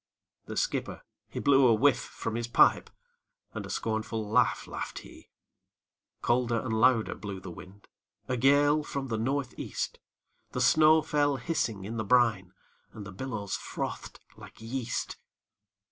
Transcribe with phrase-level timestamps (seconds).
[0.47, 2.89] The skipper, he blew a whiff from his pipe,
[3.53, 5.29] And a scornful laugh laughed he.
[6.23, 7.87] Colder and louder blew the wind,
[8.27, 9.99] A gale from the North east;
[10.53, 12.51] The snow fell hissing in the brine,
[12.93, 15.17] And the billows frothed like yeast.